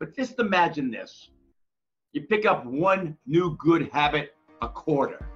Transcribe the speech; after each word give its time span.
But 0.00 0.16
just 0.16 0.38
imagine 0.38 0.90
this 0.90 1.28
you 2.12 2.22
pick 2.22 2.46
up 2.46 2.64
one 2.64 3.16
new 3.26 3.56
good 3.58 3.90
habit 3.92 4.34
a 4.62 4.68
quarter. 4.68 5.28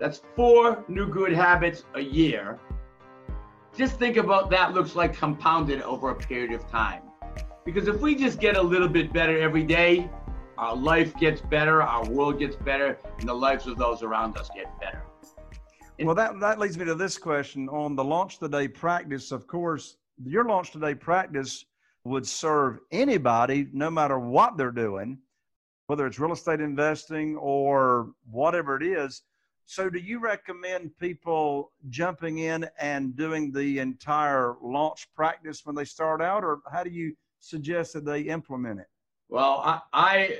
That's 0.00 0.22
four 0.34 0.84
new 0.88 1.06
good 1.06 1.32
habits 1.32 1.84
a 1.94 2.00
year. 2.00 2.58
Just 3.76 3.98
think 3.98 4.16
about 4.16 4.48
that 4.50 4.72
looks 4.74 4.94
like 4.94 5.14
compounded 5.14 5.82
over 5.82 6.10
a 6.10 6.14
period 6.14 6.52
of 6.52 6.66
time. 6.70 7.02
Because 7.64 7.88
if 7.88 8.00
we 8.00 8.14
just 8.14 8.40
get 8.40 8.56
a 8.56 8.62
little 8.62 8.88
bit 8.88 9.12
better 9.12 9.38
every 9.38 9.64
day, 9.64 10.08
our 10.56 10.76
life 10.76 11.16
gets 11.16 11.40
better, 11.40 11.82
our 11.82 12.08
world 12.08 12.38
gets 12.38 12.56
better, 12.56 12.98
and 13.18 13.28
the 13.28 13.34
lives 13.34 13.66
of 13.66 13.76
those 13.76 14.02
around 14.02 14.36
us 14.38 14.48
get 14.54 14.66
better. 14.80 15.02
And 15.98 16.06
well, 16.06 16.14
that, 16.14 16.38
that 16.40 16.58
leads 16.58 16.78
me 16.78 16.84
to 16.84 16.94
this 16.94 17.18
question 17.18 17.68
on 17.68 17.96
the 17.96 18.04
launch 18.04 18.38
today 18.38 18.68
practice. 18.68 19.32
Of 19.32 19.46
course, 19.46 19.96
your 20.24 20.44
launch 20.44 20.70
today 20.70 20.94
practice 20.94 21.66
would 22.04 22.26
serve 22.26 22.78
anybody, 22.90 23.68
no 23.72 23.90
matter 23.90 24.18
what 24.18 24.56
they're 24.56 24.70
doing, 24.70 25.18
whether 25.86 26.06
it's 26.06 26.18
real 26.18 26.32
estate 26.32 26.60
investing 26.60 27.36
or 27.36 28.12
whatever 28.30 28.76
it 28.76 28.82
is. 28.82 29.22
So, 29.66 29.88
do 29.88 29.98
you 29.98 30.18
recommend 30.18 30.90
people 30.98 31.70
jumping 31.88 32.38
in 32.38 32.68
and 32.78 33.16
doing 33.16 33.52
the 33.52 33.78
entire 33.78 34.56
launch 34.60 35.08
practice 35.14 35.64
when 35.64 35.76
they 35.76 35.84
start 35.84 36.20
out, 36.20 36.42
or 36.44 36.60
how 36.70 36.82
do 36.82 36.90
you 36.90 37.14
suggest 37.38 37.92
that 37.92 38.04
they 38.04 38.22
implement 38.22 38.80
it? 38.80 38.86
Well, 39.28 39.62
I, 39.64 39.80
I 39.92 40.38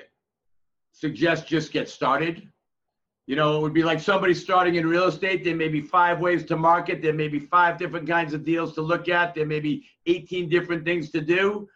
suggest 0.92 1.46
just 1.46 1.72
get 1.72 1.88
started. 1.88 2.51
You 3.26 3.36
know, 3.36 3.56
it 3.56 3.62
would 3.62 3.72
be 3.72 3.84
like 3.84 4.00
somebody 4.00 4.34
starting 4.34 4.74
in 4.74 4.86
real 4.86 5.04
estate. 5.04 5.44
There 5.44 5.54
may 5.54 5.68
be 5.68 5.80
five 5.80 6.20
ways 6.20 6.44
to 6.46 6.56
market. 6.56 7.00
There 7.00 7.12
may 7.12 7.28
be 7.28 7.38
five 7.38 7.78
different 7.78 8.08
kinds 8.08 8.34
of 8.34 8.44
deals 8.44 8.74
to 8.74 8.82
look 8.82 9.08
at. 9.08 9.34
There 9.34 9.46
may 9.46 9.60
be 9.60 9.86
18 10.06 10.48
different 10.48 10.84
things 10.84 11.10
to 11.12 11.20
do. 11.20 11.68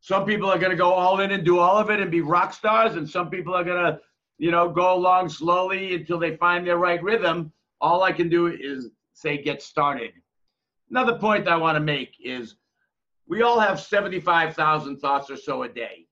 Some 0.00 0.24
people 0.24 0.48
are 0.48 0.58
going 0.58 0.70
to 0.70 0.76
go 0.76 0.92
all 0.92 1.20
in 1.20 1.32
and 1.32 1.44
do 1.44 1.58
all 1.58 1.76
of 1.76 1.90
it 1.90 2.00
and 2.00 2.10
be 2.10 2.20
rock 2.20 2.54
stars, 2.54 2.94
and 2.94 3.08
some 3.08 3.30
people 3.30 3.54
are 3.54 3.64
going 3.64 3.84
to, 3.84 4.00
you 4.38 4.50
know, 4.50 4.68
go 4.68 4.94
along 4.94 5.28
slowly 5.28 5.94
until 5.94 6.18
they 6.18 6.36
find 6.36 6.66
their 6.66 6.78
right 6.78 7.02
rhythm. 7.02 7.52
All 7.80 8.02
I 8.02 8.12
can 8.12 8.28
do 8.28 8.46
is 8.46 8.88
say 9.12 9.42
get 9.42 9.62
started. 9.62 10.12
Another 10.88 11.18
point 11.18 11.48
I 11.48 11.56
want 11.56 11.76
to 11.76 11.80
make 11.80 12.14
is 12.24 12.56
we 13.28 13.42
all 13.42 13.60
have 13.60 13.78
75,000 13.78 14.98
thoughts 14.98 15.30
or 15.30 15.36
so 15.36 15.64
a 15.64 15.68
day. 15.68 16.06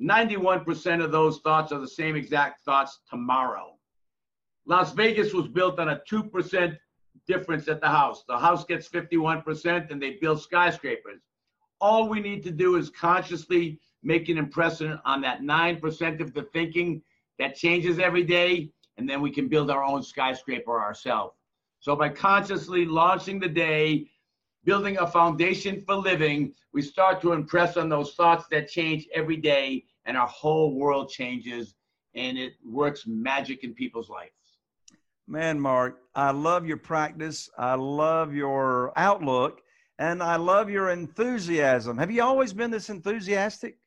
91% 0.00 1.04
of 1.04 1.12
those 1.12 1.38
thoughts 1.40 1.72
are 1.72 1.78
the 1.80 1.88
same 1.88 2.16
exact 2.16 2.64
thoughts 2.64 3.00
tomorrow. 3.08 3.76
Las 4.66 4.92
Vegas 4.92 5.32
was 5.32 5.48
built 5.48 5.78
on 5.78 5.88
a 5.88 6.02
2% 6.10 6.78
difference 7.26 7.68
at 7.68 7.80
the 7.80 7.88
house. 7.88 8.24
The 8.28 8.38
house 8.38 8.64
gets 8.64 8.88
51% 8.88 9.90
and 9.90 10.00
they 10.00 10.18
build 10.20 10.40
skyscrapers. 10.40 11.22
All 11.80 12.08
we 12.08 12.20
need 12.20 12.42
to 12.44 12.50
do 12.50 12.76
is 12.76 12.90
consciously 12.90 13.80
make 14.02 14.28
an 14.28 14.38
impression 14.38 14.98
on 15.04 15.20
that 15.22 15.40
9% 15.40 16.20
of 16.20 16.34
the 16.34 16.42
thinking 16.52 17.02
that 17.38 17.54
changes 17.54 17.98
every 17.98 18.22
day, 18.22 18.70
and 18.96 19.08
then 19.08 19.22
we 19.22 19.30
can 19.30 19.48
build 19.48 19.70
our 19.70 19.82
own 19.82 20.02
skyscraper 20.02 20.78
ourselves. 20.80 21.34
So 21.80 21.96
by 21.96 22.10
consciously 22.10 22.84
launching 22.84 23.40
the 23.40 23.48
day, 23.48 24.10
building 24.64 24.98
a 24.98 25.06
foundation 25.06 25.80
for 25.80 25.94
living, 25.94 26.52
we 26.74 26.82
start 26.82 27.20
to 27.22 27.32
impress 27.32 27.76
on 27.78 27.88
those 27.88 28.14
thoughts 28.14 28.44
that 28.50 28.68
change 28.68 29.08
every 29.14 29.36
day, 29.36 29.84
and 30.04 30.16
our 30.16 30.26
whole 30.26 30.74
world 30.74 31.08
changes, 31.08 31.74
and 32.14 32.36
it 32.36 32.54
works 32.64 33.06
magic 33.06 33.64
in 33.64 33.72
people's 33.74 34.10
lives. 34.10 34.39
Man, 35.30 35.60
Marc, 35.60 36.00
I 36.16 36.32
love 36.32 36.66
your 36.66 36.76
practice. 36.76 37.48
I 37.56 37.76
love 37.76 38.34
your 38.34 38.92
outlook, 38.96 39.60
and 40.00 40.24
I 40.24 40.34
love 40.34 40.68
your 40.68 40.90
enthusiasm. 40.90 41.96
Have 41.98 42.10
you 42.10 42.20
always 42.24 42.52
been 42.52 42.72
this 42.72 42.90
enthusiastic? 42.90 43.78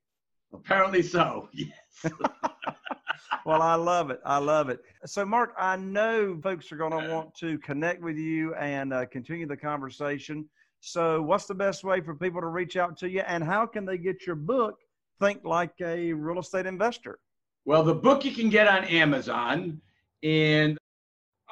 Apparently 0.53 1.03
so. 1.03 1.49
Yes. 2.05 2.13
well, 3.45 3.61
I 3.61 3.75
love 3.75 4.09
it. 4.09 4.21
I 4.25 4.37
love 4.37 4.69
it. 4.69 4.79
So, 5.05 5.25
Marc, 5.25 5.53
I 5.57 5.75
know 5.75 6.39
folks 6.41 6.71
are 6.71 6.77
going 6.77 6.91
to 6.91 7.13
want 7.13 7.35
to 7.35 7.57
connect 7.59 8.01
with 8.01 8.15
you 8.15 8.55
and 8.55 8.93
uh, 8.93 9.05
continue 9.07 9.45
the 9.45 9.57
conversation. 9.57 10.47
So, 10.79 11.21
what's 11.21 11.45
the 11.45 11.55
best 11.55 11.83
way 11.83 11.99
for 11.99 12.15
people 12.15 12.39
to 12.39 12.47
reach 12.47 12.77
out 12.77 12.97
to 12.99 13.09
you, 13.09 13.19
and 13.27 13.43
how 13.43 13.65
can 13.65 13.85
they 13.85 13.97
get 13.97 14.25
your 14.25 14.37
book, 14.37 14.75
Think 15.19 15.43
Like 15.43 15.73
a 15.81 16.13
Real 16.13 16.39
Estate 16.39 16.67
Investor? 16.67 17.19
Well, 17.65 17.83
the 17.83 17.95
book 17.95 18.23
you 18.23 18.31
can 18.31 18.49
get 18.49 18.69
on 18.69 18.85
Amazon, 18.85 19.81
and 20.23 20.77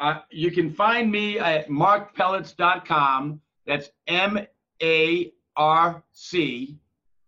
uh, 0.01 0.19
you 0.31 0.49
can 0.49 0.73
find 0.73 1.11
me 1.11 1.37
at 1.37 1.69
marcpelletz.com. 1.69 3.39
That's 3.67 3.91
M 4.07 4.39
A 4.81 5.31
R 5.55 6.03
C 6.11 6.77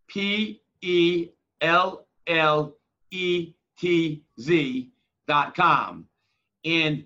P 0.07 0.61
E 0.81 1.29
L 1.61 2.07
L 2.25 2.75
E 3.11 3.53
T 3.77 4.23
Z 4.41 4.91
dot 5.27 5.55
com. 5.55 6.07
And 6.65 7.05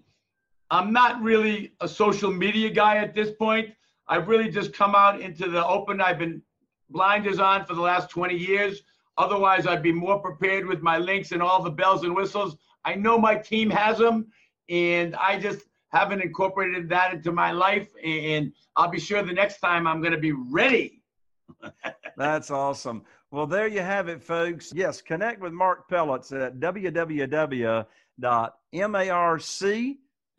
I'm 0.71 0.93
not 0.93 1.21
really 1.21 1.73
a 1.81 1.87
social 1.87 2.31
media 2.31 2.69
guy 2.69 2.97
at 2.97 3.13
this 3.13 3.31
point. 3.31 3.69
I've 4.07 4.29
really 4.29 4.49
just 4.49 4.73
come 4.73 4.95
out 4.95 5.19
into 5.19 5.49
the 5.49 5.65
open. 5.65 5.99
I've 5.99 6.19
been 6.19 6.41
blinders 6.89 7.39
on 7.39 7.65
for 7.65 7.73
the 7.73 7.81
last 7.81 8.09
20 8.09 8.35
years. 8.35 8.83
Otherwise, 9.17 9.67
I'd 9.67 9.83
be 9.83 9.91
more 9.91 10.19
prepared 10.19 10.65
with 10.65 10.81
my 10.81 10.97
links 10.97 11.33
and 11.33 11.41
all 11.41 11.61
the 11.61 11.71
bells 11.71 12.03
and 12.03 12.15
whistles. 12.15 12.55
I 12.85 12.95
know 12.95 13.17
my 13.17 13.35
team 13.35 13.69
has 13.69 13.97
them, 13.97 14.27
and 14.69 15.15
I 15.15 15.39
just 15.39 15.65
haven't 15.89 16.21
incorporated 16.21 16.89
that 16.89 17.13
into 17.13 17.31
my 17.31 17.51
life, 17.51 17.89
and 18.03 18.51
I'll 18.75 18.89
be 18.89 18.99
sure 18.99 19.23
the 19.23 19.33
next 19.33 19.59
time 19.59 19.87
I'm 19.87 20.01
going 20.01 20.13
to 20.13 20.19
be 20.19 20.33
ready. 20.33 21.01
That's 22.17 22.51
awesome. 22.51 23.03
Well, 23.31 23.47
there 23.47 23.67
you 23.67 23.81
have 23.81 24.07
it, 24.07 24.23
folks. 24.23 24.71
Yes, 24.73 25.01
connect 25.01 25.41
with 25.41 25.53
Marc 25.53 25.89
Pelletz 25.89 26.31
at 26.31 26.59
www.marc, 26.59 27.87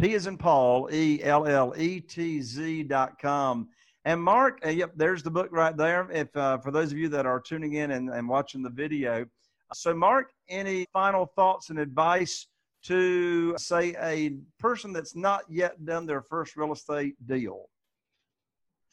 P 0.00 0.14
as 0.14 0.28
in 0.28 0.38
Paul, 0.38 0.88
E 0.92 1.20
L 1.22 1.46
L 1.46 1.74
E 1.76 2.00
T 2.00 2.40
Z 2.40 2.82
dot 2.84 3.18
com. 3.18 3.68
And 4.04 4.22
Marc, 4.22 4.60
uh, 4.64 4.70
yep, 4.70 4.92
there's 4.96 5.22
the 5.22 5.30
book 5.30 5.48
right 5.50 5.76
there. 5.76 6.08
If 6.10 6.34
uh, 6.36 6.58
for 6.58 6.70
those 6.70 6.92
of 6.92 6.98
you 6.98 7.08
that 7.08 7.26
are 7.26 7.40
tuning 7.40 7.74
in 7.74 7.90
and, 7.90 8.08
and 8.08 8.28
watching 8.28 8.62
the 8.62 8.70
video, 8.70 9.26
so 9.74 9.92
Marc, 9.94 10.30
any 10.48 10.86
final 10.92 11.26
thoughts 11.26 11.70
and 11.70 11.78
advice 11.78 12.46
to 12.84 13.56
say 13.58 13.94
a 14.00 14.36
person 14.58 14.92
that's 14.92 15.16
not 15.16 15.42
yet 15.48 15.84
done 15.84 16.06
their 16.06 16.22
first 16.22 16.56
real 16.56 16.72
estate 16.72 17.14
deal? 17.26 17.68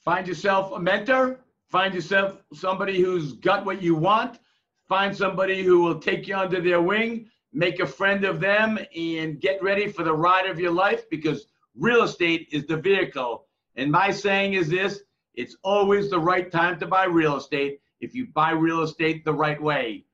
Find 0.03 0.27
yourself 0.27 0.71
a 0.71 0.79
mentor. 0.79 1.39
Find 1.69 1.93
yourself 1.93 2.37
somebody 2.53 3.01
who's 3.01 3.33
got 3.33 3.65
what 3.65 3.81
you 3.81 3.95
want. 3.95 4.39
Find 4.87 5.15
somebody 5.15 5.63
who 5.63 5.79
will 5.79 5.99
take 5.99 6.27
you 6.27 6.35
under 6.35 6.61
their 6.61 6.81
wing. 6.81 7.27
Make 7.53 7.79
a 7.79 7.87
friend 7.87 8.23
of 8.23 8.39
them 8.39 8.77
and 8.95 9.39
get 9.39 9.63
ready 9.63 9.87
for 9.87 10.03
the 10.03 10.13
ride 10.13 10.45
of 10.45 10.59
your 10.59 10.71
life 10.71 11.09
because 11.09 11.47
real 11.75 12.03
estate 12.03 12.49
is 12.51 12.65
the 12.67 12.77
vehicle. 12.77 13.47
And 13.75 13.91
my 13.91 14.11
saying 14.11 14.53
is 14.53 14.69
this 14.69 15.01
it's 15.33 15.57
always 15.63 16.09
the 16.09 16.19
right 16.19 16.51
time 16.51 16.79
to 16.79 16.87
buy 16.87 17.05
real 17.05 17.37
estate 17.37 17.79
if 17.99 18.13
you 18.13 18.27
buy 18.27 18.51
real 18.51 18.83
estate 18.83 19.25
the 19.25 19.33
right 19.33 19.61
way. 19.61 20.05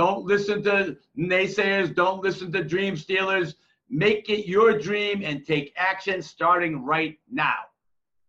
Don't 0.00 0.24
listen 0.24 0.62
to 0.62 0.96
naysayers. 1.18 1.94
Don't 1.94 2.22
listen 2.22 2.50
to 2.52 2.64
dream 2.64 2.96
stealers. 2.96 3.56
Make 3.90 4.30
it 4.30 4.48
your 4.48 4.78
dream 4.78 5.20
and 5.22 5.44
take 5.44 5.74
action 5.76 6.22
starting 6.22 6.86
right 6.86 7.18
now. 7.30 7.56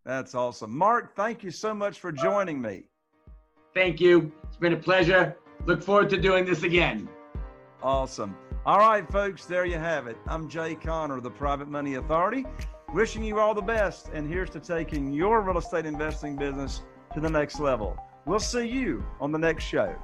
That's 0.04 0.36
awesome. 0.36 0.78
Marc, 0.78 1.16
thank 1.16 1.46
you 1.46 1.50
so 1.50 1.74
much 1.74 1.98
for 1.98 2.12
joining 2.12 2.62
me. 2.62 2.84
Thank 3.74 4.02
you. 4.02 4.34
It's 4.44 4.58
been 4.58 4.74
a 4.74 4.78
pleasure. 4.78 5.38
Look 5.66 5.82
forward 5.82 6.10
to 6.10 6.18
doing 6.18 6.44
this 6.44 6.64
again. 6.64 7.08
Awesome. 7.82 8.36
All 8.66 8.80
right, 8.80 9.10
folks, 9.10 9.46
there 9.46 9.64
you 9.64 9.78
have 9.78 10.08
it. 10.08 10.18
I'm 10.28 10.50
Jay 10.50 10.76
Conner, 10.76 11.22
the 11.22 11.32
Private 11.32 11.70
Money 11.70 11.96
Authority, 11.96 12.46
wishing 12.94 13.24
you 13.24 13.40
all 13.40 13.54
the 13.54 13.62
best. 13.62 14.10
And 14.10 14.28
here's 14.28 14.50
to 14.50 14.60
taking 14.60 15.14
your 15.14 15.40
real 15.40 15.58
estate 15.58 15.86
investing 15.86 16.36
business 16.36 16.82
to 17.14 17.22
the 17.22 17.30
next 17.30 17.62
level. 17.62 17.98
We'll 18.26 18.42
see 18.42 18.68
you 18.68 19.06
on 19.22 19.32
the 19.32 19.40
next 19.40 19.64
show. 19.64 19.96